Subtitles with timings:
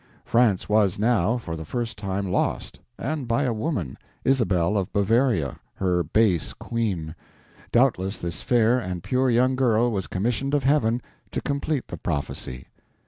[0.25, 6.01] France was now, for the first time, lost—and by a woman, Isabel of Bavaria, her
[6.01, 7.13] base Queen;
[7.71, 12.65] doubtless this fair and pure young girl was commissioned of Heaven to complete the prophecy.